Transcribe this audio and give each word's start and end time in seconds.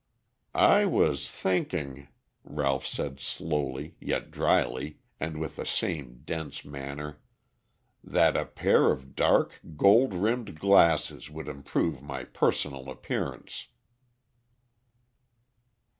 "I 0.55 0.85
was 0.85 1.29
thinking," 1.29 2.07
Ralph 2.43 2.87
said 2.87 3.19
slowly, 3.19 3.97
yet 3.99 4.31
drily, 4.31 4.97
and 5.19 5.39
with 5.39 5.57
the 5.57 5.65
same 5.67 6.23
dense 6.25 6.65
manner, 6.65 7.21
"that 8.03 8.35
a 8.35 8.45
pair 8.45 8.91
of 8.91 9.15
dark, 9.15 9.59
gold 9.77 10.15
rimmed 10.15 10.59
glasses 10.59 11.29
would 11.29 11.47
improve 11.47 12.01
my 12.01 12.23
personal 12.23 12.89
appearance." 12.89 13.67